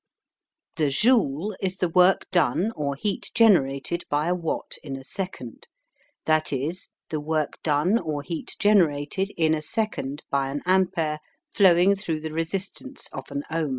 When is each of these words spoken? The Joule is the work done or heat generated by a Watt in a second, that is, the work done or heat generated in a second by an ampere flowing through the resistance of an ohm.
The 0.77 0.89
Joule 0.89 1.55
is 1.61 1.77
the 1.77 1.87
work 1.87 2.25
done 2.31 2.71
or 2.75 2.95
heat 2.95 3.29
generated 3.35 4.03
by 4.09 4.29
a 4.29 4.33
Watt 4.33 4.77
in 4.81 4.97
a 4.97 5.03
second, 5.03 5.67
that 6.25 6.51
is, 6.51 6.89
the 7.11 7.19
work 7.19 7.59
done 7.61 7.99
or 7.99 8.23
heat 8.23 8.55
generated 8.57 9.29
in 9.37 9.53
a 9.53 9.61
second 9.61 10.23
by 10.31 10.49
an 10.49 10.63
ampere 10.65 11.19
flowing 11.53 11.95
through 11.95 12.21
the 12.21 12.31
resistance 12.33 13.09
of 13.13 13.29
an 13.29 13.43
ohm. 13.51 13.69